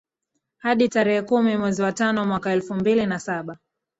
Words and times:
hadi 0.57 0.89
tarehe 0.89 1.21
kumi 1.21 1.57
mwezi 1.57 1.81
wa 1.81 1.91
tano 1.91 2.25
mwaka 2.25 2.51
elfu 2.51 2.73
mbili 2.75 3.05
na 3.05 3.19
saba 3.19 3.57